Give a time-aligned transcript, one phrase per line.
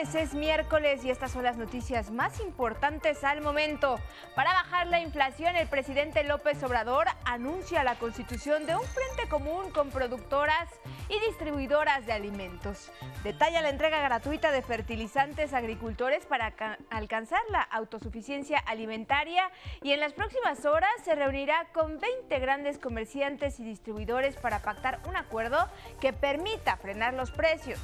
[0.00, 4.00] es miércoles y estas son las noticias más importantes al momento.
[4.34, 9.70] Para bajar la inflación, el presidente López Obrador anuncia la constitución de un frente común
[9.72, 10.70] con productoras
[11.10, 12.90] y distribuidoras de alimentos.
[13.24, 16.54] Detalla la entrega gratuita de fertilizantes a agricultores para
[16.88, 19.50] alcanzar la autosuficiencia alimentaria
[19.82, 24.98] y en las próximas horas se reunirá con 20 grandes comerciantes y distribuidores para pactar
[25.06, 25.68] un acuerdo
[26.00, 27.78] que permita frenar los precios.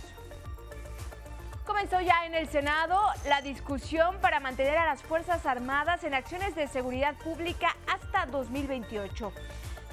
[1.66, 2.97] Comenzó ya en el Senado
[3.29, 9.33] la discusión para mantener a las Fuerzas Armadas en acciones de seguridad pública hasta 2028.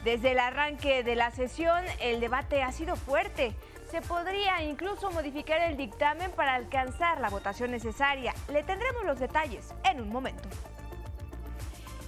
[0.03, 3.55] Desde el arranque de la sesión, el debate ha sido fuerte.
[3.89, 8.35] Se podría incluso modificar el dictamen para alcanzar la votación necesaria.
[8.49, 10.47] Le tendremos los detalles en un momento.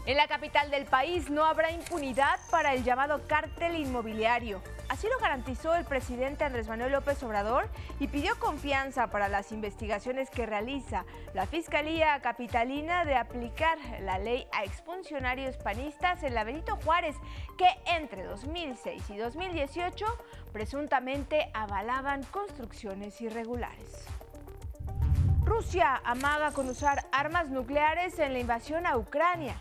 [0.06, 4.62] En la capital del país no habrá impunidad para el llamado cártel inmobiliario.
[4.88, 7.68] Así lo garantizó el presidente Andrés Manuel López Obrador
[8.00, 14.48] y pidió confianza para las investigaciones que realiza la Fiscalía Capitalina de aplicar la ley
[14.52, 17.16] a exfuncionarios panistas en la Benito Juárez,
[17.58, 20.06] que entre 2006 y 2018
[20.54, 24.06] presuntamente avalaban construcciones irregulares.
[25.44, 29.56] Rusia amaga con usar armas nucleares en la invasión a Ucrania.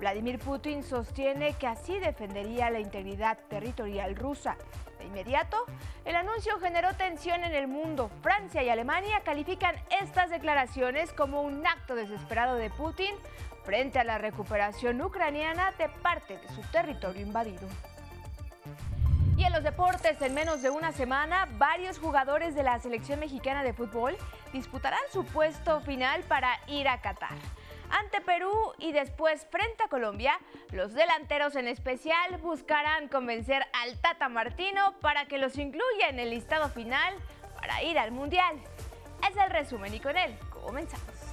[0.00, 4.56] Vladimir Putin sostiene que así defendería la integridad territorial rusa.
[4.98, 5.58] De inmediato,
[6.06, 8.10] el anuncio generó tensión en el mundo.
[8.22, 13.14] Francia y Alemania califican estas declaraciones como un acto desesperado de Putin
[13.62, 17.68] frente a la recuperación ucraniana de parte de su territorio invadido.
[19.36, 23.62] Y en los deportes, en menos de una semana, varios jugadores de la selección mexicana
[23.62, 24.16] de fútbol
[24.52, 27.36] disputarán su puesto final para ir a Qatar
[27.90, 30.38] ante Perú y después frente a Colombia,
[30.72, 36.30] los delanteros en especial buscarán convencer al Tata Martino para que los incluya en el
[36.30, 37.14] listado final
[37.54, 38.56] para ir al Mundial.
[39.28, 41.30] Es el resumen y con él comenzamos.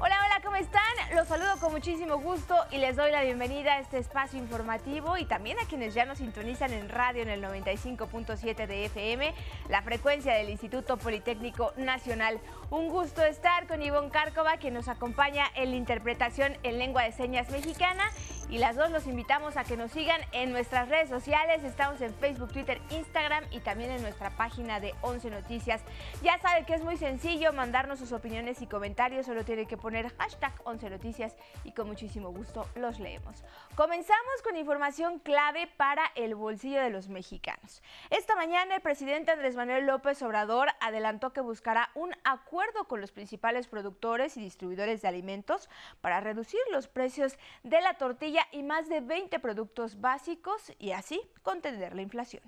[0.00, 0.80] Hola, hola, ¿cómo están?
[1.12, 5.24] Los saludo con muchísimo gusto y les doy la bienvenida a este espacio informativo y
[5.24, 9.34] también a quienes ya nos sintonizan en radio en el 95.7 de FM,
[9.68, 12.38] la frecuencia del Instituto Politécnico Nacional.
[12.70, 17.12] Un gusto estar con Ivonne Cárcova, que nos acompaña en la interpretación en lengua de
[17.12, 18.04] señas mexicana
[18.50, 21.64] y las dos los invitamos a que nos sigan en nuestras redes sociales.
[21.64, 25.80] Estamos en Facebook, Twitter, Instagram y también en nuestra página de 11 Noticias.
[26.22, 30.14] Ya sabe que es muy sencillo mandarnos sus opiniones y comentarios, solo tiene que poner
[30.18, 33.44] hashtag 11 Noticias y con muchísimo gusto los leemos.
[33.76, 37.82] Comenzamos con información clave para el bolsillo de los mexicanos.
[38.10, 42.57] Esta mañana el presidente Andrés Manuel López Obrador adelantó que buscará un acuerdo
[42.88, 45.68] con los principales productores y distribuidores de alimentos
[46.00, 51.20] para reducir los precios de la tortilla y más de 20 productos básicos y así
[51.42, 52.42] contener la inflación.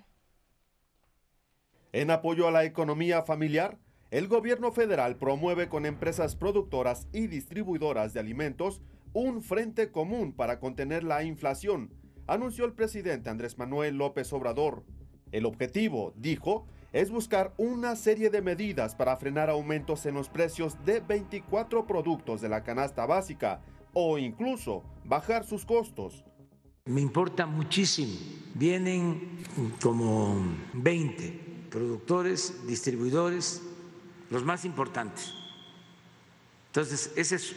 [1.93, 3.79] En apoyo a la economía familiar,
[4.11, 8.81] el gobierno federal promueve con empresas productoras y distribuidoras de alimentos
[9.13, 11.93] un frente común para contener la inflación,
[12.27, 14.85] anunció el presidente Andrés Manuel López Obrador.
[15.33, 20.85] El objetivo, dijo, es buscar una serie de medidas para frenar aumentos en los precios
[20.85, 23.61] de 24 productos de la canasta básica,
[23.93, 26.25] o incluso bajar sus costos.
[26.85, 28.15] Me importa muchísimo.
[28.55, 29.39] Vienen
[29.81, 30.37] como
[30.75, 33.63] 20 productores, distribuidores,
[34.31, 35.35] los más importantes.
[36.69, 37.55] Entonces, esa es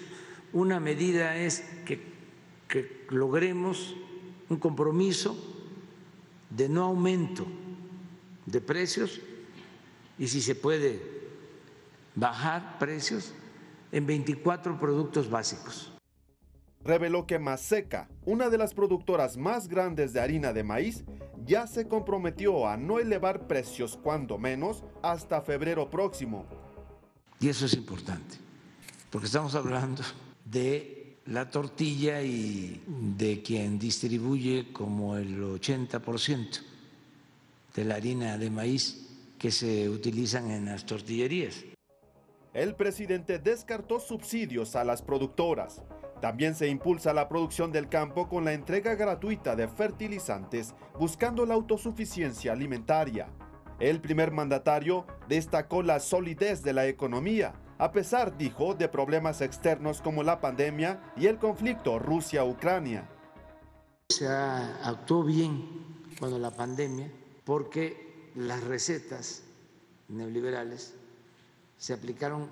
[0.51, 2.01] una medida, es que,
[2.67, 3.95] que logremos
[4.49, 5.35] un compromiso
[6.49, 7.47] de no aumento
[8.45, 9.21] de precios
[10.17, 11.01] y si se puede
[12.15, 13.33] bajar precios
[13.91, 15.93] en 24 productos básicos
[16.83, 21.03] reveló que Maseca, una de las productoras más grandes de harina de maíz,
[21.45, 26.45] ya se comprometió a no elevar precios cuando menos hasta febrero próximo.
[27.39, 28.37] Y eso es importante,
[29.09, 30.03] porque estamos hablando
[30.45, 36.72] de la tortilla y de quien distribuye como el 80%
[37.73, 41.65] de la harina de maíz que se utilizan en las tortillerías.
[42.53, 45.81] El presidente descartó subsidios a las productoras
[46.23, 51.53] también se impulsa la producción del campo con la entrega gratuita de fertilizantes, buscando la
[51.53, 53.27] autosuficiencia alimentaria.
[53.77, 60.01] El primer mandatario destacó la solidez de la economía, a pesar, dijo, de problemas externos
[60.01, 63.09] como la pandemia y el conflicto Rusia-Ucrania.
[64.07, 65.67] Se actuó bien
[66.17, 67.11] cuando la pandemia
[67.45, 69.43] porque las recetas
[70.07, 70.93] neoliberales
[71.77, 72.49] se aplicaron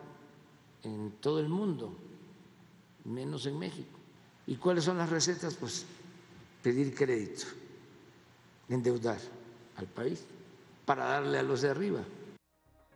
[0.84, 1.96] en todo el mundo
[3.06, 3.98] menos en México.
[4.48, 5.56] ¿Y cuáles son las recetas?
[5.56, 5.86] Pues
[6.62, 7.46] pedir crédito,
[8.70, 9.20] endeudar
[9.78, 10.26] al país
[10.86, 12.02] para darle a los de arriba.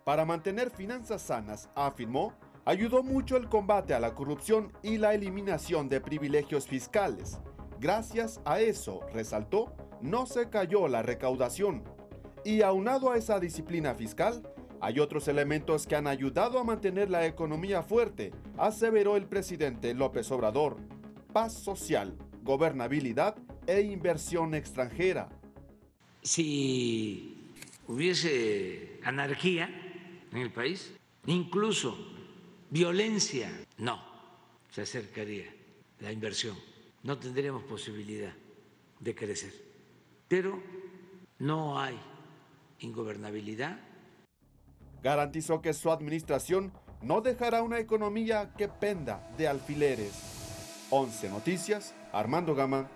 [0.03, 2.33] para mantener finanzas sanas, afirmó,
[2.63, 7.39] ayudó mucho el combate a la corrupción y la eliminación de privilegios fiscales.
[7.79, 9.75] Gracias a eso, resaltó,
[10.05, 11.83] no se cayó la recaudación.
[12.43, 14.43] Y aunado a esa disciplina fiscal,
[14.79, 20.29] hay otros elementos que han ayudado a mantener la economía fuerte, aseveró el presidente López
[20.31, 20.77] Obrador.
[21.33, 23.35] Paz social, gobernabilidad
[23.65, 25.27] e inversión extranjera.
[26.21, 27.51] Si
[27.87, 29.69] hubiese anarquía
[30.31, 30.93] en el país,
[31.25, 31.97] incluso
[32.69, 33.99] violencia, no
[34.69, 35.45] se acercaría
[35.99, 36.55] la inversión,
[37.03, 38.33] no tendríamos posibilidad
[38.99, 39.64] de crecer.
[40.27, 40.59] Pero
[41.39, 41.99] no hay
[42.79, 43.77] ingobernabilidad.
[45.03, 50.87] Garantizó que su administración no dejará una economía que penda de alfileres.
[50.89, 52.89] 11 Noticias, Armando Gama,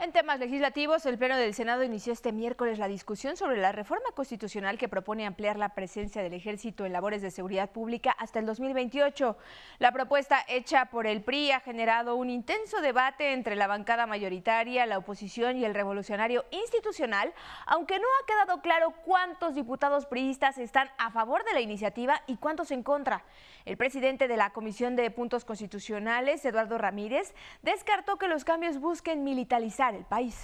[0.00, 4.10] en temas legislativos, el Pleno del Senado inició este miércoles la discusión sobre la reforma
[4.14, 8.46] constitucional que propone ampliar la presencia del ejército en labores de seguridad pública hasta el
[8.46, 9.36] 2028.
[9.78, 14.86] La propuesta hecha por el PRI ha generado un intenso debate entre la bancada mayoritaria,
[14.86, 17.32] la oposición y el revolucionario institucional,
[17.66, 22.36] aunque no ha quedado claro cuántos diputados priistas están a favor de la iniciativa y
[22.36, 23.24] cuántos en contra.
[23.64, 29.24] El presidente de la Comisión de Puntos Constitucionales, Eduardo Ramírez, descartó que los cambios busquen
[29.24, 30.36] militarizar el país.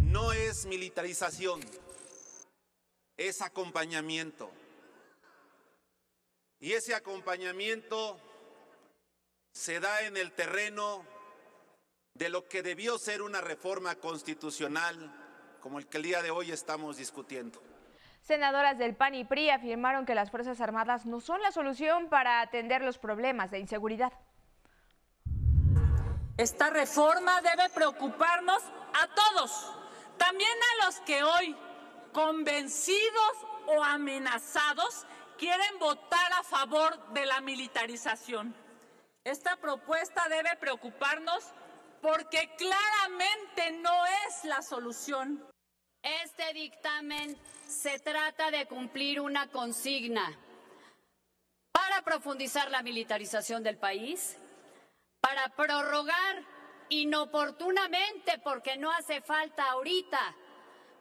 [0.00, 1.60] No es militarización,
[3.16, 4.50] es acompañamiento.
[6.60, 8.18] Y ese acompañamiento
[9.52, 11.04] se da en el terreno
[12.14, 15.18] de lo que debió ser una reforma constitucional
[15.60, 17.62] como el que el día de hoy estamos discutiendo.
[18.20, 22.40] Senadoras del PAN y PRI afirmaron que las Fuerzas Armadas no son la solución para
[22.40, 24.12] atender los problemas de inseguridad.
[26.38, 28.62] Esta reforma debe preocuparnos
[28.94, 29.72] a todos,
[30.16, 31.54] también a los que hoy,
[32.12, 33.32] convencidos
[33.66, 35.06] o amenazados,
[35.36, 38.54] quieren votar a favor de la militarización.
[39.24, 41.44] Esta propuesta debe preocuparnos
[42.00, 45.46] porque claramente no es la solución.
[46.02, 47.36] Este dictamen
[47.68, 50.36] se trata de cumplir una consigna
[51.72, 54.38] para profundizar la militarización del país,
[55.22, 56.44] para prorrogar
[56.90, 60.18] inoportunamente, porque no hace falta ahorita,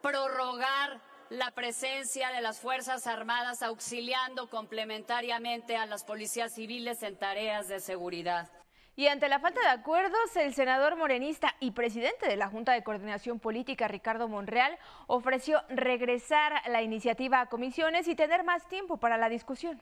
[0.02, 7.68] prorrogar la presencia de las Fuerzas Armadas auxiliando complementariamente a las policías civiles en tareas
[7.68, 8.50] de seguridad.
[8.96, 12.84] Y ante la falta de acuerdos, el senador morenista y presidente de la Junta de
[12.84, 14.78] Coordinación Política, Ricardo Monreal,
[15.08, 19.82] ofreció regresar la iniciativa a comisiones y tener más tiempo para la discusión.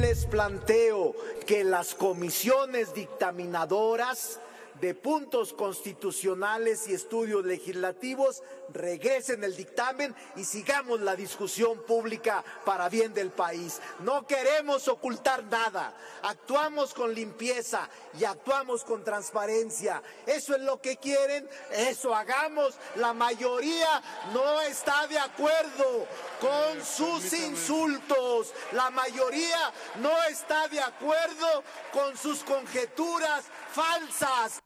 [0.00, 1.14] Les planteo
[1.46, 4.40] que las comisiones dictaminadoras
[4.80, 12.88] de puntos constitucionales y estudios legislativos, regresen el dictamen y sigamos la discusión pública para
[12.88, 13.80] bien del país.
[14.00, 17.88] No queremos ocultar nada, actuamos con limpieza
[18.18, 20.02] y actuamos con transparencia.
[20.26, 22.74] Eso es lo que quieren, eso hagamos.
[22.96, 26.06] La mayoría no está de acuerdo
[26.40, 34.62] con sus insultos, la mayoría no está de acuerdo con sus conjeturas falsas.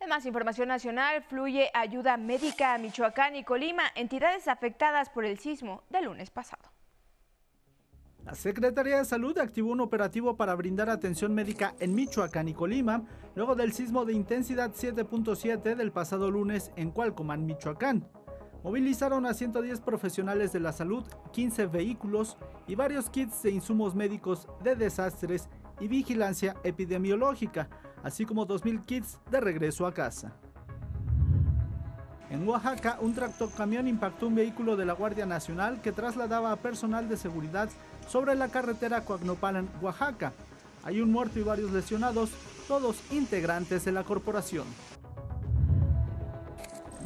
[0.00, 5.38] En más información nacional, fluye ayuda médica a Michoacán y Colima, entidades afectadas por el
[5.38, 6.62] sismo del lunes pasado.
[8.24, 13.02] La Secretaría de Salud activó un operativo para brindar atención médica en Michoacán y Colima,
[13.34, 18.06] luego del sismo de intensidad 7.7 del pasado lunes en Cualcomán, Michoacán.
[18.62, 24.46] Movilizaron a 110 profesionales de la salud, 15 vehículos y varios kits de insumos médicos
[24.62, 25.48] de desastres
[25.80, 27.68] y vigilancia epidemiológica
[28.02, 30.32] así como 2.000 kits de regreso a casa.
[32.30, 37.08] En Oaxaca, un tractocamión impactó un vehículo de la Guardia Nacional que trasladaba a personal
[37.08, 37.70] de seguridad
[38.06, 40.32] sobre la carretera Coagnopalan, Oaxaca.
[40.84, 42.30] Hay un muerto y varios lesionados,
[42.66, 44.66] todos integrantes de la corporación.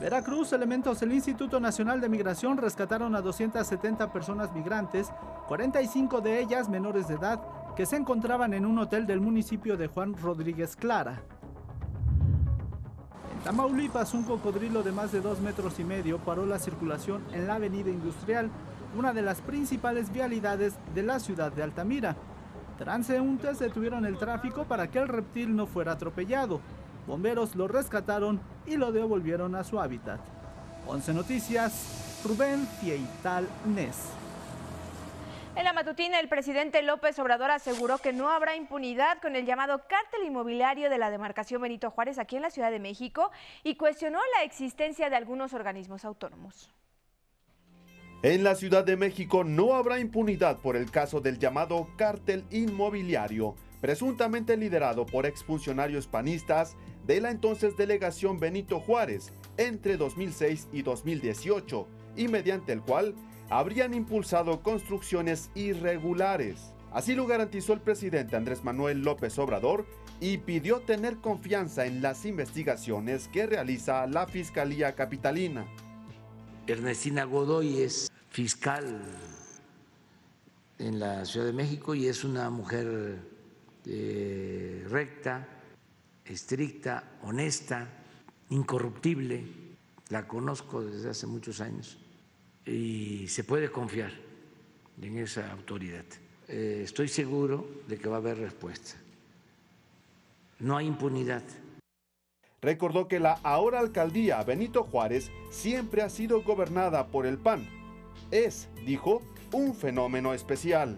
[0.00, 5.12] Veracruz, elementos del Instituto Nacional de Migración rescataron a 270 personas migrantes,
[5.46, 7.40] 45 de ellas menores de edad,
[7.76, 11.22] que se encontraban en un hotel del municipio de Juan Rodríguez Clara.
[13.34, 17.46] En Tamaulipas, un cocodrilo de más de dos metros y medio paró la circulación en
[17.46, 18.50] la avenida industrial,
[18.96, 22.16] una de las principales vialidades de la ciudad de Altamira.
[22.78, 26.60] Transeúntes detuvieron el tráfico para que el reptil no fuera atropellado.
[27.06, 30.20] Bomberos lo rescataron y lo devolvieron a su hábitat.
[30.86, 33.48] 11 Noticias, Rubén Fieital.
[35.54, 39.82] En la matutina, el presidente López Obrador aseguró que no habrá impunidad con el llamado
[39.86, 43.30] cártel inmobiliario de la demarcación Benito Juárez aquí en la Ciudad de México
[43.62, 46.70] y cuestionó la existencia de algunos organismos autónomos.
[48.22, 53.54] En la Ciudad de México no habrá impunidad por el caso del llamado cártel inmobiliario,
[53.82, 61.86] presuntamente liderado por exfuncionarios panistas de la entonces delegación Benito Juárez entre 2006 y 2018,
[62.16, 63.14] y mediante el cual
[63.58, 66.72] habrían impulsado construcciones irregulares.
[66.90, 69.86] Así lo garantizó el presidente Andrés Manuel López Obrador
[70.20, 75.66] y pidió tener confianza en las investigaciones que realiza la Fiscalía Capitalina.
[76.66, 79.02] Ernestina Godoy es fiscal
[80.78, 83.18] en la Ciudad de México y es una mujer
[83.84, 85.46] eh, recta,
[86.24, 87.86] estricta, honesta,
[88.48, 89.44] incorruptible.
[90.08, 92.01] La conozco desde hace muchos años
[92.66, 94.12] y se puede confiar
[95.00, 96.04] en esa autoridad.
[96.48, 98.94] Eh, estoy seguro de que va a haber respuesta.
[100.58, 101.42] No hay impunidad.
[102.60, 107.68] Recordó que la ahora alcaldía Benito Juárez siempre ha sido gobernada por el PAN.
[108.30, 110.96] Es, dijo, un fenómeno especial.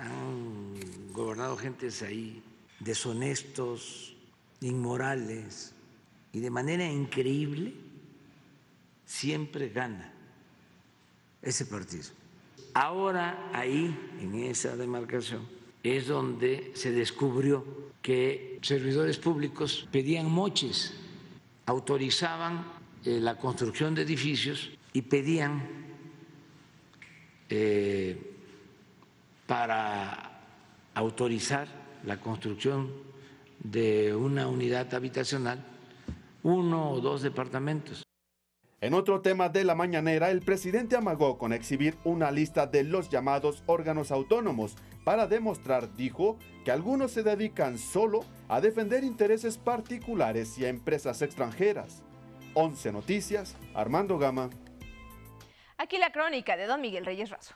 [0.00, 2.42] Han gobernado gentes ahí
[2.80, 4.16] deshonestos,
[4.60, 5.74] inmorales,
[6.32, 7.72] y de manera increíble
[9.06, 10.13] siempre gana
[11.44, 12.04] ese partido.
[12.72, 15.46] Ahora ahí, en esa demarcación,
[15.82, 17.64] es donde se descubrió
[18.02, 20.94] que servidores públicos pedían moches,
[21.66, 22.64] autorizaban
[23.04, 25.62] eh, la construcción de edificios y pedían
[27.48, 28.34] eh,
[29.46, 30.40] para
[30.94, 31.68] autorizar
[32.04, 32.90] la construcción
[33.62, 35.64] de una unidad habitacional
[36.44, 38.03] uno o dos departamentos.
[38.84, 43.08] En otro tema de la mañanera, el presidente amagó con exhibir una lista de los
[43.08, 50.58] llamados órganos autónomos para demostrar, dijo, que algunos se dedican solo a defender intereses particulares
[50.58, 52.02] y a empresas extranjeras.
[52.52, 54.50] 11 Noticias, Armando Gama.
[55.78, 57.54] Aquí la crónica de don Miguel Reyes Razo.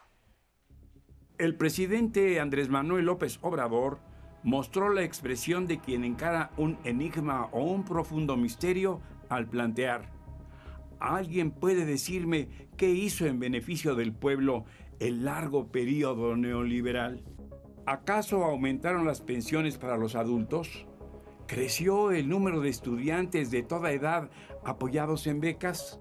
[1.37, 3.99] El presidente Andrés Manuel López Obrador
[4.45, 10.17] mostró la expresión de quien encara un enigma o un profundo misterio al plantear
[11.01, 14.65] ¿Alguien puede decirme qué hizo en beneficio del pueblo
[14.99, 17.23] el largo periodo neoliberal?
[17.87, 20.87] ¿Acaso aumentaron las pensiones para los adultos?
[21.47, 24.29] ¿Creció el número de estudiantes de toda edad
[24.65, 26.01] apoyados en becas?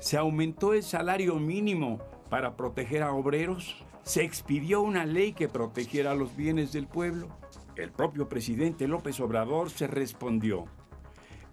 [0.00, 3.86] ¿Se aumentó el salario mínimo para proteger a obreros?
[4.02, 7.28] ¿Se expidió una ley que protegiera los bienes del pueblo?
[7.76, 10.66] El propio presidente López Obrador se respondió.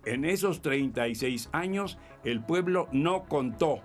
[0.06, 3.82] En esos 36 años el pueblo no contó,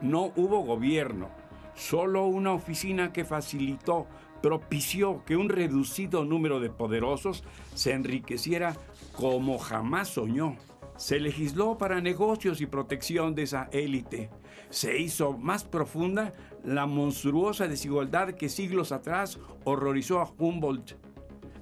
[0.00, 1.30] no hubo gobierno,
[1.74, 4.06] solo una oficina que facilitó,
[4.42, 7.44] propició que un reducido número de poderosos
[7.74, 8.76] se enriqueciera
[9.16, 10.56] como jamás soñó.
[10.96, 14.30] Se legisló para negocios y protección de esa élite.
[14.70, 16.32] Se hizo más profunda
[16.64, 20.94] la monstruosa desigualdad que siglos atrás horrorizó a Humboldt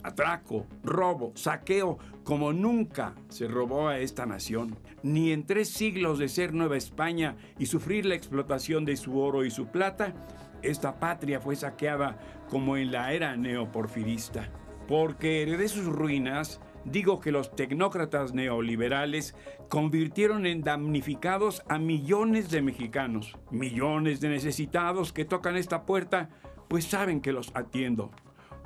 [0.02, 4.76] atraco, robo, saqueo, como nunca se robó a esta nación.
[5.02, 9.44] Ni en tres siglos de ser Nueva España y sufrir la explotación de su oro
[9.44, 10.14] y su plata,
[10.62, 14.50] esta patria fue saqueada como en la era neoporfirista.
[14.86, 19.34] Porque heredé sus ruinas, digo que los tecnócratas neoliberales
[19.68, 26.30] convirtieron en damnificados a millones de mexicanos, millones de necesitados que tocan esta puerta,
[26.68, 28.10] pues saben que los atiendo.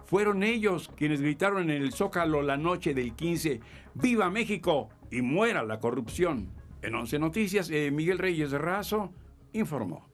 [0.06, 3.60] Fueron ellos quienes gritaron en el Zócalo la noche del 15,
[3.94, 4.88] ¡Viva México!
[5.10, 6.48] y muera la corrupción.
[6.82, 9.12] En Once Noticias, eh, Miguel Reyes Razo
[9.52, 10.06] informó.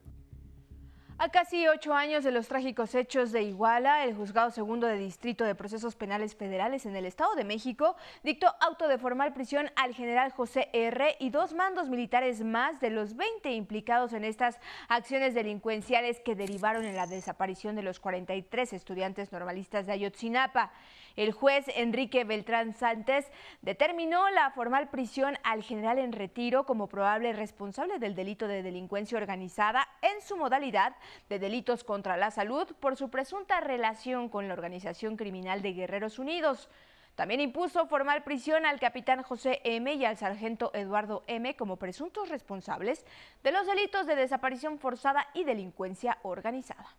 [1.24, 5.44] A casi ocho años de los trágicos hechos de Iguala, el Juzgado Segundo de Distrito
[5.44, 9.94] de Procesos Penales Federales en el Estado de México dictó auto de formal prisión al
[9.94, 11.14] general José R.
[11.20, 16.84] y dos mandos militares más de los 20 implicados en estas acciones delincuenciales que derivaron
[16.84, 20.72] en la desaparición de los 43 estudiantes normalistas de Ayotzinapa.
[21.16, 23.26] El juez Enrique Beltrán Santos
[23.60, 29.18] determinó la formal prisión al general en retiro como probable responsable del delito de delincuencia
[29.18, 30.96] organizada en su modalidad
[31.28, 36.18] de delitos contra la salud por su presunta relación con la organización criminal de Guerreros
[36.18, 36.68] Unidos.
[37.14, 39.92] También impuso formal prisión al capitán José M.
[39.92, 41.54] y al sargento Eduardo M.
[41.56, 43.04] como presuntos responsables
[43.42, 46.96] de los delitos de desaparición forzada y delincuencia organizada.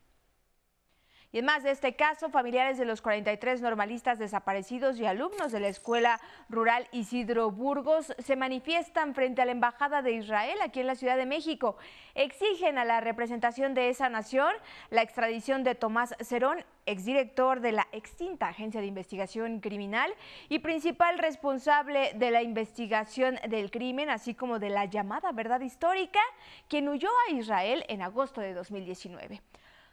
[1.33, 5.59] Y en más de este caso, familiares de los 43 normalistas desaparecidos y alumnos de
[5.59, 10.85] la Escuela Rural Isidro Burgos se manifiestan frente a la Embajada de Israel aquí en
[10.85, 11.75] la Ciudad de México.
[12.13, 14.53] Exigen a la representación de esa nación
[14.91, 20.13] la extradición de Tomás Cerón exdirector de la extinta Agencia de Investigación Criminal
[20.49, 26.19] y principal responsable de la investigación del crimen, así como de la llamada verdad histórica,
[26.67, 29.41] quien huyó a Israel en agosto de 2019.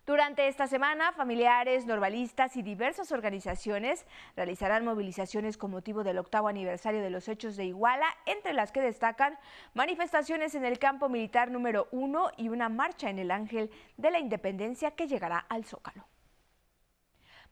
[0.06, 7.02] Durante esta semana, familiares, normalistas y diversas organizaciones realizarán movilizaciones con motivo del octavo aniversario
[7.02, 9.38] de los hechos de Iguala, entre las que destacan
[9.74, 14.18] manifestaciones en el campo militar número uno y una marcha en el Ángel de la
[14.18, 16.06] Independencia que llegará al Zócalo.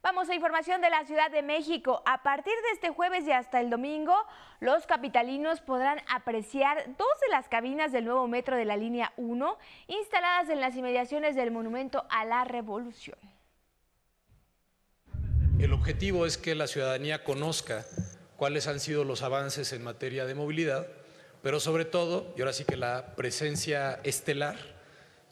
[0.00, 2.02] Vamos a información de la Ciudad de México.
[2.07, 4.14] A partir de este jueves y hasta el domingo,
[4.61, 9.59] los capitalinos podrán apreciar dos de las cabinas del nuevo metro de la línea 1
[9.88, 13.19] instaladas en las inmediaciones del Monumento a la Revolución.
[15.59, 17.85] El objetivo es que la ciudadanía conozca
[18.37, 20.87] cuáles han sido los avances en materia de movilidad,
[21.43, 24.57] pero sobre todo, y ahora sí que la presencia estelar,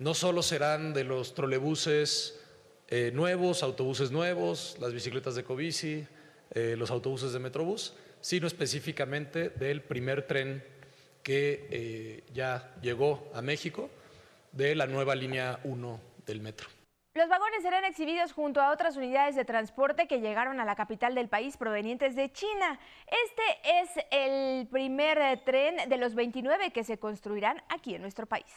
[0.01, 2.43] no solo serán de los trolebuses,
[2.89, 6.07] eh, nuevos, autobuses nuevos, las bicicletas de Covici,
[6.55, 10.63] eh, los autobuses de Metrobús, sino específicamente del primer tren
[11.23, 13.91] que eh, ya llegó a México
[14.53, 16.69] de la nueva línea 1 del metro.
[17.15, 21.15] Los vagones serán exhibidos junto a otras unidades de transporte que llegaron a la capital
[21.15, 22.79] del país provenientes de China.
[23.07, 23.43] Este
[23.81, 28.53] es el primer tren de los 29 que se construirán aquí en nuestro país.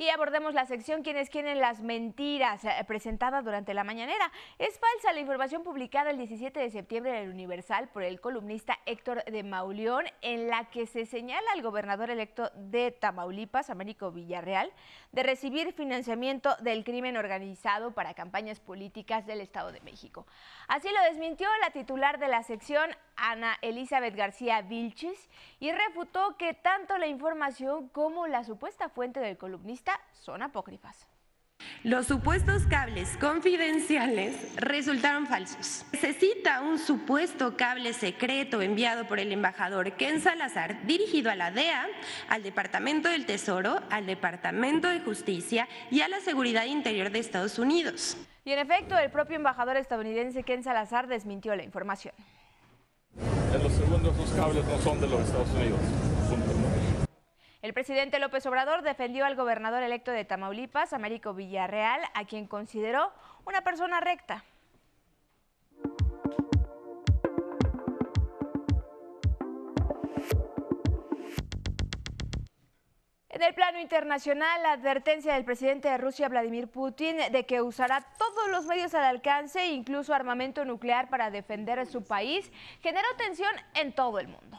[0.00, 4.32] Y abordemos la sección Quienes quieren las mentiras eh, presentada durante la mañanera.
[4.58, 8.78] Es falsa la información publicada el 17 de septiembre en el Universal por el columnista
[8.86, 14.72] Héctor de Mauleón en la que se señala al gobernador electo de Tamaulipas, Américo Villarreal,
[15.12, 20.26] de recibir financiamiento del crimen organizado para campañas políticas del Estado de México.
[20.66, 22.88] Así lo desmintió la titular de la sección,
[23.20, 29.36] Ana Elizabeth García Vilches, y refutó que tanto la información como la supuesta fuente del
[29.36, 31.06] columnista son apócrifas.
[31.82, 35.86] Los supuestos cables confidenciales resultaron falsos.
[35.98, 41.50] Se cita un supuesto cable secreto enviado por el embajador Ken Salazar dirigido a la
[41.50, 41.86] DEA,
[42.28, 47.58] al Departamento del Tesoro, al Departamento de Justicia y a la Seguridad Interior de Estados
[47.58, 48.16] Unidos.
[48.44, 52.14] Y en efecto, el propio embajador estadounidense Ken Salazar desmintió la información.
[53.52, 55.80] En los segundos, los cables no son de los Estados Unidos.
[57.62, 63.12] El presidente López Obrador defendió al gobernador electo de Tamaulipas, Américo Villarreal, a quien consideró
[63.44, 64.44] una persona recta.
[73.32, 78.04] En el plano internacional, la advertencia del presidente de Rusia, Vladimir Putin, de que usará
[78.18, 82.50] todos los medios al alcance, incluso armamento nuclear para defender su país,
[82.82, 84.58] generó tensión en todo el mundo.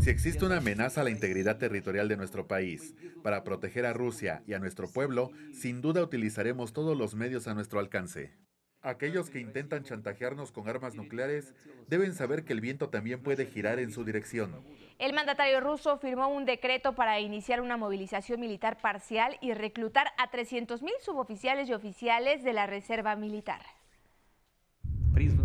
[0.00, 4.42] Si existe una amenaza a la integridad territorial de nuestro país, para proteger a Rusia
[4.46, 8.34] y a nuestro pueblo, sin duda utilizaremos todos los medios a nuestro alcance.
[8.82, 11.54] Aquellos que intentan chantajearnos con armas nucleares
[11.88, 14.60] deben saber que el viento también puede girar en su dirección.
[14.98, 20.30] El mandatario ruso firmó un decreto para iniciar una movilización militar parcial y reclutar a
[20.30, 23.62] 300.000 suboficiales y oficiales de la Reserva Militar.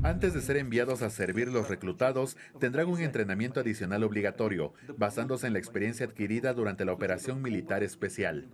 [0.03, 5.53] Antes de ser enviados a servir, los reclutados tendrán un entrenamiento adicional obligatorio, basándose en
[5.53, 8.47] la experiencia adquirida durante la operación militar especial.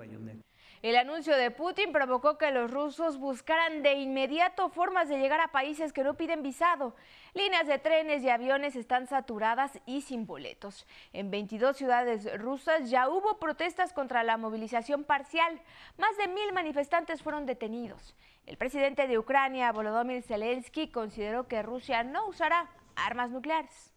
[0.84, 5.48] El anuncio de Putin provocó que los rusos buscaran de inmediato formas de llegar a
[5.48, 6.94] países que no piden visado.
[7.34, 10.86] Líneas de trenes y aviones están saturadas y sin boletos.
[11.14, 15.62] En 22 ciudades rusas ya hubo protestas contra la movilización parcial.
[15.98, 18.14] Más de mil manifestantes fueron detenidos.
[18.46, 23.94] El presidente de Ucrania, Volodymyr Zelensky, consideró que Rusia no usará armas nucleares.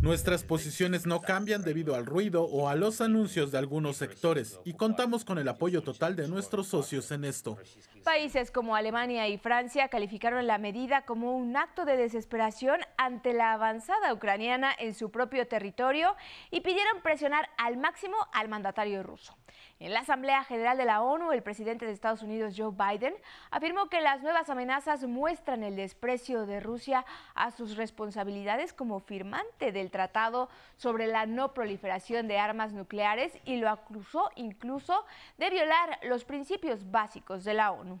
[0.00, 4.74] Nuestras posiciones no cambian debido al ruido o a los anuncios de algunos sectores y
[4.74, 7.58] contamos con el apoyo total de nuestros socios en esto.
[8.06, 13.52] Países como Alemania y Francia calificaron la medida como un acto de desesperación ante la
[13.52, 16.14] avanzada ucraniana en su propio territorio
[16.52, 19.34] y pidieron presionar al máximo al mandatario ruso.
[19.80, 23.14] En la Asamblea General de la ONU, el presidente de Estados Unidos, Joe Biden,
[23.50, 29.72] afirmó que las nuevas amenazas muestran el desprecio de Rusia a sus responsabilidades como firmante
[29.72, 35.04] del Tratado sobre la no proliferación de armas nucleares y lo acusó incluso
[35.38, 37.95] de violar los principios básicos de la ONU.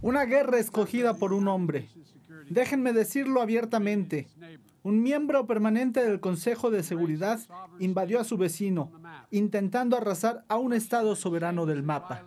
[0.00, 1.88] Una guerra escogida por un hombre.
[2.48, 4.28] Déjenme decirlo abiertamente.
[4.82, 7.40] Un miembro permanente del Consejo de Seguridad
[7.78, 8.90] invadió a su vecino,
[9.30, 12.24] intentando arrasar a un Estado soberano del mapa.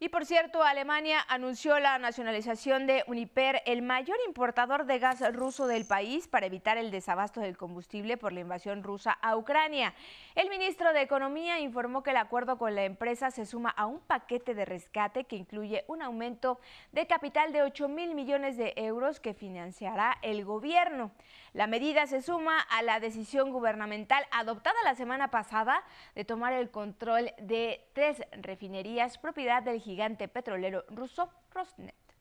[0.00, 5.66] Y por cierto, Alemania anunció la nacionalización de Uniper, el mayor importador de gas ruso
[5.66, 9.94] del país, para evitar el desabasto del combustible por la invasión rusa a Ucrania.
[10.34, 14.00] El ministro de Economía informó que el acuerdo con la empresa se suma a un
[14.00, 16.60] paquete de rescate que incluye un aumento
[16.92, 21.12] de capital de 8 mil millones de euros que financiará el gobierno.
[21.58, 25.82] La medida se suma a la decisión gubernamental adoptada la semana pasada
[26.14, 32.12] de tomar el control de tres refinerías propiedad del gigante petrolero ruso Rosneft.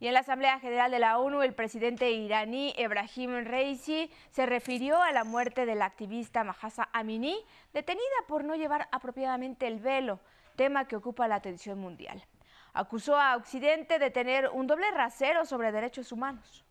[0.00, 5.00] Y en la Asamblea General de la ONU, el presidente iraní Ebrahim Reisi se refirió
[5.00, 10.20] a la muerte del activista Mahasa Amini, detenida por no llevar apropiadamente el velo,
[10.56, 12.22] tema que ocupa la atención mundial.
[12.74, 16.67] Acusó a Occidente de tener un doble rasero sobre derechos humanos.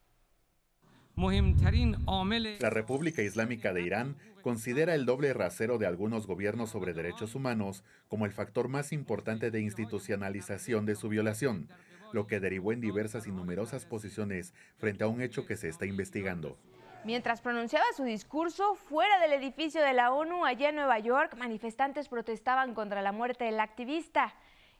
[1.17, 7.84] La República Islámica de Irán considera el doble rasero de algunos gobiernos sobre derechos humanos
[8.08, 11.69] como el factor más importante de institucionalización de su violación,
[12.13, 15.88] lo que derivó en diversas y numerosas posiciones frente a un hecho que se está
[15.88, 16.56] investigando.
[17.03, 22.10] Mientras pronunciaba su discurso fuera del edificio de la ONU allá en Nueva York, manifestantes
[22.10, 24.36] protestaban contra la muerte del activista.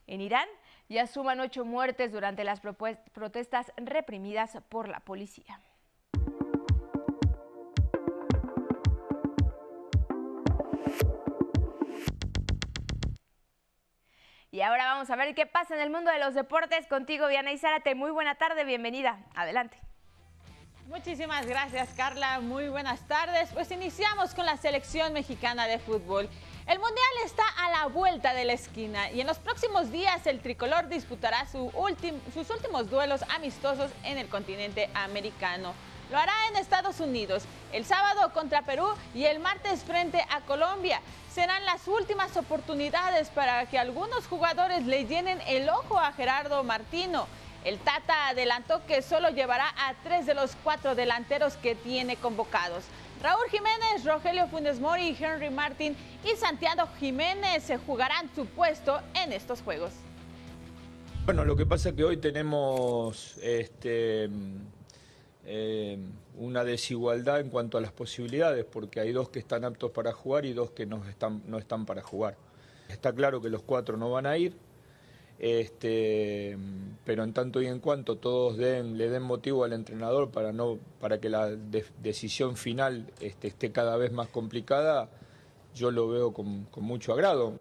[0.06, 0.46] En Irán
[0.88, 5.60] ya suman ocho muertes durante las protestas reprimidas por la policía.
[14.58, 17.56] Y ahora vamos a ver qué pasa en el mundo de los deportes contigo, Diana
[17.56, 17.94] Zárate.
[17.94, 19.16] Muy buena tarde, bienvenida.
[19.36, 19.78] Adelante.
[20.88, 22.40] Muchísimas gracias, Carla.
[22.40, 23.50] Muy buenas tardes.
[23.54, 26.28] Pues iniciamos con la selección mexicana de fútbol.
[26.66, 30.40] El Mundial está a la vuelta de la esquina y en los próximos días el
[30.40, 35.72] tricolor disputará sus últimos duelos amistosos en el continente americano.
[36.10, 41.00] Lo hará en Estados Unidos, el sábado contra Perú y el martes frente a Colombia.
[41.30, 47.26] Serán las últimas oportunidades para que algunos jugadores le llenen el ojo a Gerardo Martino.
[47.64, 52.84] El Tata adelantó que solo llevará a tres de los cuatro delanteros que tiene convocados.
[53.22, 59.32] Raúl Jiménez, Rogelio Funes Mori, Henry Martín y Santiago Jiménez se jugarán su puesto en
[59.32, 59.90] estos juegos.
[61.26, 64.30] Bueno, lo que pasa es que hoy tenemos este,
[65.50, 65.96] eh,
[66.36, 70.44] una desigualdad en cuanto a las posibilidades, porque hay dos que están aptos para jugar
[70.44, 72.36] y dos que no están, no están para jugar.
[72.90, 74.54] Está claro que los cuatro no van a ir,
[75.38, 76.58] este,
[77.02, 80.78] pero en tanto y en cuanto todos den, le den motivo al entrenador para, no,
[81.00, 85.08] para que la decisión final este, esté cada vez más complicada,
[85.74, 87.58] yo lo veo con, con mucho agrado.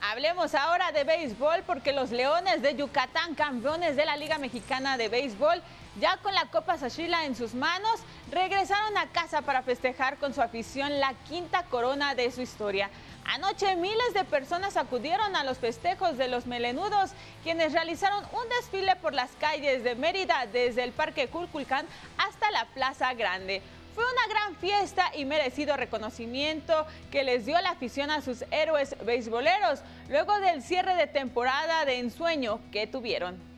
[0.00, 5.08] Hablemos ahora de béisbol porque los Leones de Yucatán, campeones de la Liga Mexicana de
[5.08, 5.60] Béisbol,
[6.00, 10.42] ya con la Copa Sashila en sus manos, regresaron a casa para festejar con su
[10.42, 12.90] afición la quinta corona de su historia.
[13.24, 17.10] Anoche miles de personas acudieron a los festejos de los melenudos,
[17.42, 22.64] quienes realizaron un desfile por las calles de Mérida desde el Parque Culculcán hasta la
[22.66, 23.60] Plaza Grande.
[23.94, 28.96] Fue una gran fiesta y merecido reconocimiento que les dio la afición a sus héroes
[29.04, 33.57] beisboleros luego del cierre de temporada de ensueño que tuvieron.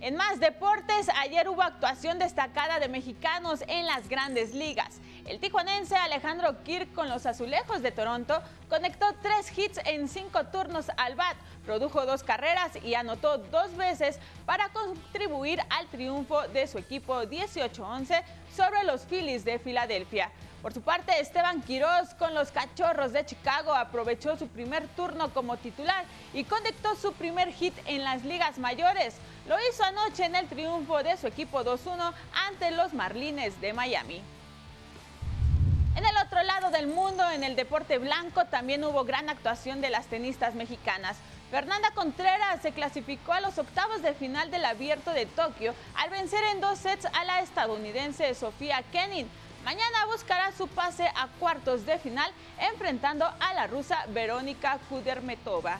[0.00, 5.00] En más deportes, ayer hubo actuación destacada de mexicanos en las grandes ligas.
[5.26, 10.86] El tijuanense Alejandro Kirk con los azulejos de Toronto conectó tres hits en cinco turnos
[10.96, 16.78] al bat, produjo dos carreras y anotó dos veces para contribuir al triunfo de su
[16.78, 18.22] equipo 18-11
[18.54, 20.30] sobre los Phillies de Filadelfia.
[20.62, 25.56] Por su parte, Esteban Quiroz con los Cachorros de Chicago aprovechó su primer turno como
[25.56, 29.16] titular y conectó su primer hit en las ligas mayores.
[29.48, 32.12] Lo hizo anoche en el triunfo de su equipo 2-1
[32.46, 34.20] ante los Marlines de Miami.
[35.96, 39.88] En el otro lado del mundo, en el deporte blanco, también hubo gran actuación de
[39.88, 41.16] las tenistas mexicanas.
[41.50, 46.44] Fernanda Contreras se clasificó a los octavos de final del Abierto de Tokio al vencer
[46.52, 49.30] en dos sets a la estadounidense Sofía Kenin.
[49.64, 52.30] Mañana buscará su pase a cuartos de final
[52.60, 55.78] enfrentando a la rusa Verónica Kudermetova.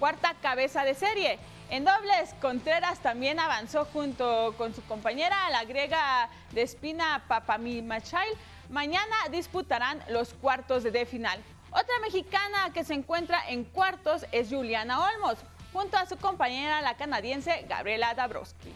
[0.00, 1.38] Cuarta cabeza de serie.
[1.70, 8.30] En dobles, Contreras también avanzó junto con su compañera, la griega de Espina Papamimachail.
[8.70, 11.42] Mañana disputarán los cuartos de final.
[11.70, 15.38] Otra mexicana que se encuentra en cuartos es Juliana Olmos,
[15.74, 18.72] junto a su compañera, la canadiense Gabriela Dabrowski.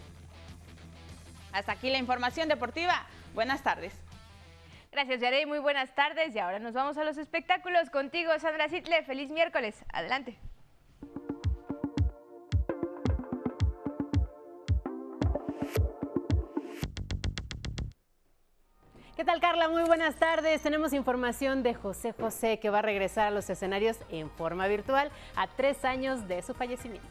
[1.51, 3.07] Hasta aquí la información deportiva.
[3.33, 3.93] Buenas tardes.
[4.91, 5.47] Gracias, Yarey.
[5.47, 6.35] Muy buenas tardes.
[6.35, 7.89] Y ahora nos vamos a los espectáculos.
[7.89, 9.01] Contigo, Sandra Sitle.
[9.03, 9.83] Feliz miércoles.
[9.91, 10.37] Adelante.
[19.15, 19.69] ¿Qué ¿Qué tal, Carla?
[19.69, 20.61] Muy buenas tardes.
[20.61, 25.11] Tenemos información de José José que va a regresar a los escenarios en forma virtual
[25.37, 27.07] a tres años de su fallecimiento.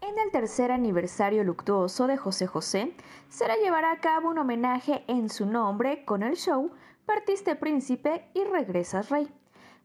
[0.00, 2.94] En el tercer aniversario luctuoso de José José,
[3.28, 6.70] será llevar a cabo un homenaje en su nombre con el show
[7.04, 9.28] Partiste Príncipe y Regresas Rey.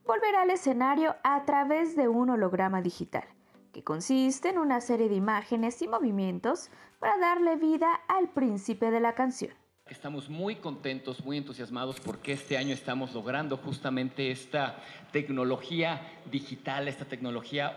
[0.06, 3.26] Volverá al escenario a través de un holograma digital,
[3.74, 9.02] que consiste en una serie de imágenes y movimientos para darle vida al príncipe de
[9.02, 9.61] la canción.
[9.92, 14.78] Estamos muy contentos, muy entusiasmados porque este año estamos logrando justamente esta
[15.12, 16.02] tecnología
[16.32, 17.76] digital, esta tecnología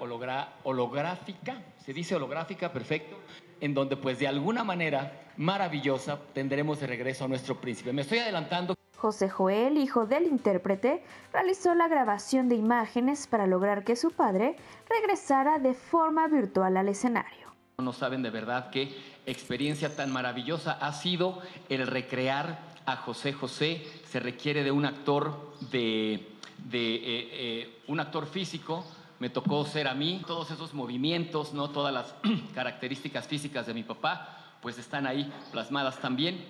[0.63, 3.19] holográfica, se dice holográfica, perfecto,
[3.61, 7.93] en donde pues de alguna manera maravillosa tendremos de regreso a nuestro príncipe.
[7.93, 8.77] Me estoy adelantando.
[8.97, 14.55] José Joel, hijo del intérprete, realizó la grabación de imágenes para lograr que su padre
[14.89, 17.44] regresara de forma virtual al escenario.
[17.79, 23.85] No saben de verdad qué experiencia tan maravillosa ha sido el recrear a José José.
[24.09, 26.31] Se requiere de un actor de, eh,
[26.73, 28.85] eh, un actor físico.
[29.19, 30.23] Me tocó ser a mí.
[30.25, 32.15] Todos esos movimientos, no todas las
[32.55, 36.45] características físicas de mi papá, pues están ahí plasmadas también.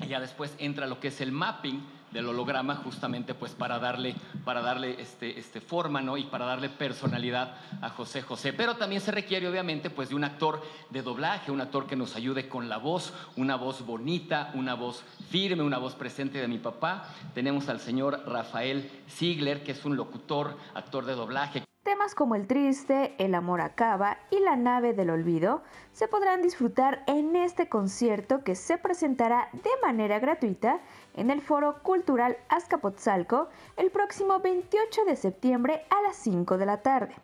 [0.00, 1.82] Y ya después entra lo que es el mapping
[2.16, 6.16] del holograma justamente pues para darle, para darle este, este forma ¿no?
[6.16, 8.54] y para darle personalidad a José José.
[8.54, 12.16] Pero también se requiere obviamente pues de un actor de doblaje, un actor que nos
[12.16, 16.58] ayude con la voz, una voz bonita, una voz firme, una voz presente de mi
[16.58, 17.04] papá.
[17.34, 21.66] Tenemos al señor Rafael Ziegler, que es un locutor, actor de doblaje.
[21.86, 27.04] Temas como El Triste, El Amor Acaba y La Nave del Olvido se podrán disfrutar
[27.06, 30.80] en este concierto que se presentará de manera gratuita
[31.16, 36.82] en el Foro Cultural Azcapotzalco el próximo 28 de septiembre a las 5 de la
[36.82, 37.14] tarde.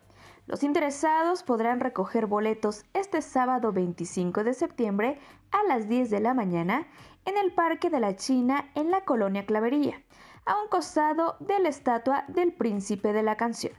[0.45, 5.19] Los interesados podrán recoger boletos este sábado 25 de septiembre
[5.51, 6.85] a las 10 de la mañana
[7.23, 10.01] en el Parque de la China en la colonia Clavería,
[10.45, 13.73] a un costado de la estatua del príncipe de la canción.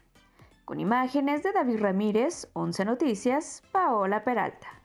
[0.65, 4.84] Con imágenes de David Ramírez, 11 Noticias, Paola Peralta.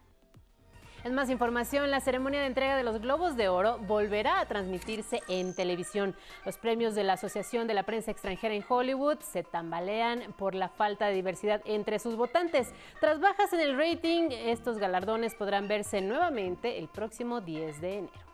[1.10, 5.24] En más información, la ceremonia de entrega de los Globos de Oro volverá a transmitirse
[5.28, 6.16] en televisión.
[6.46, 10.70] Los premios de la Asociación de la Prensa Extranjera en Hollywood se tambalean por la
[10.70, 12.72] falta de diversidad entre sus votantes.
[13.00, 18.30] Tras bajas en el rating, estos galardones podrán verse nuevamente el próximo 10 de enero.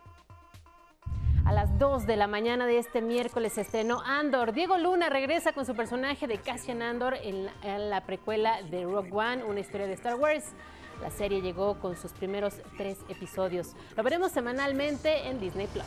[1.45, 4.51] A las 2 de la mañana de este miércoles se estrenó Andor.
[4.51, 7.45] Diego Luna regresa con su personaje de Cassian Andor en
[7.89, 10.53] la, precuela de Rogue One, una historia de Star Wars.
[11.01, 13.75] La serie llegó con sus primeros tres episodios.
[13.95, 15.85] Lo veremos semanalmente en Disney Plus.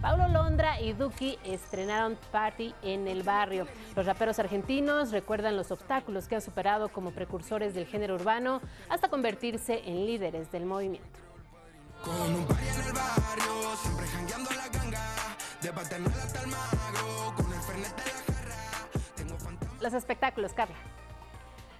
[0.00, 3.66] Paulo Londra y Duki estrenaron Party en el barrio.
[3.96, 9.08] Los raperos argentinos recuerdan los obstáculos que han superado como precursores del género urbano hasta
[9.08, 11.18] convertirse en líderes del movimiento.
[12.04, 17.60] Con un en el barrio, siempre jangueando la ganga, de hasta el magro, con el
[17.60, 18.88] de la jarra.
[19.16, 19.36] Tengo
[19.80, 20.76] Los espectáculos, Carla.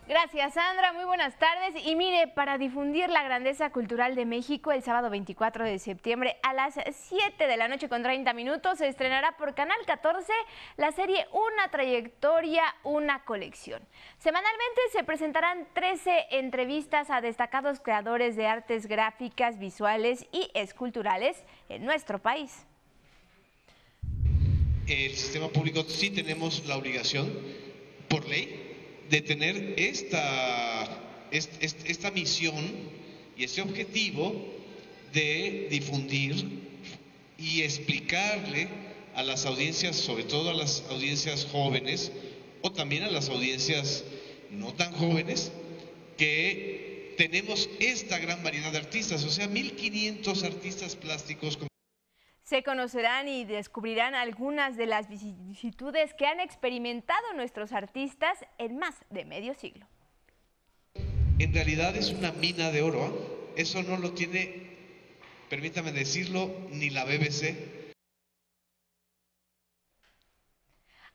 [0.08, 0.94] Gracias, Sandra.
[0.94, 1.84] Muy buenas tardes.
[1.84, 6.54] Y mire, para difundir la grandeza cultural de México, el sábado 24 de septiembre a
[6.54, 6.76] las
[7.08, 10.32] 7 de la noche con 30 minutos se estrenará por Canal 14
[10.78, 13.86] la serie Una trayectoria, una colección.
[14.16, 21.84] Semanalmente se presentarán 13 entrevistas a destacados creadores de artes gráficas, visuales y esculturales en
[21.84, 22.64] nuestro país.
[24.86, 27.30] El sistema público sí tenemos la obligación,
[28.08, 28.67] por ley,
[29.10, 30.88] de tener esta,
[31.30, 32.54] esta misión
[33.36, 34.34] y ese objetivo
[35.12, 36.44] de difundir
[37.38, 38.68] y explicarle
[39.14, 42.12] a las audiencias, sobre todo a las audiencias jóvenes
[42.62, 44.04] o también a las audiencias
[44.50, 45.52] no tan jóvenes,
[46.16, 51.58] que tenemos esta gran variedad de artistas, o sea, 1500 artistas plásticos
[52.48, 58.94] se conocerán y descubrirán algunas de las vicisitudes que han experimentado nuestros artistas en más
[59.10, 59.86] de medio siglo.
[60.94, 63.04] En realidad es una mina de oro.
[63.04, 63.60] ¿eh?
[63.60, 64.78] Eso no lo tiene,
[65.50, 67.54] permítame decirlo, ni la BBC,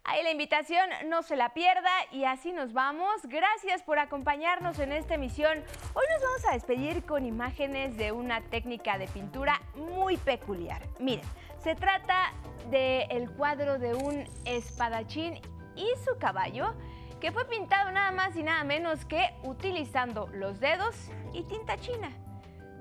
[0.06, 3.22] Ahí la invitación, no se la pierda y así nos vamos.
[3.24, 5.64] Gracias por acompañarnos en esta emisión.
[5.94, 10.82] Hoy nos vamos a despedir con imágenes de una técnica de pintura muy peculiar.
[11.00, 11.26] Miren,
[11.60, 12.34] se trata
[12.70, 15.40] del cuadro de un espadachín
[15.78, 16.76] y su caballo
[17.22, 22.12] que fue pintado nada más y nada menos que utilizando los dedos y tinta china.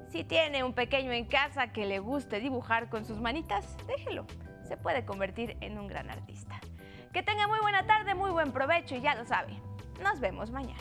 [0.09, 4.27] Si tiene un pequeño en casa que le guste dibujar con sus manitas, déjelo.
[4.67, 6.61] Se puede convertir en un gran artista.
[7.13, 9.61] Que tenga muy buena tarde, muy buen provecho y ya lo sabe.
[10.03, 10.81] Nos vemos mañana.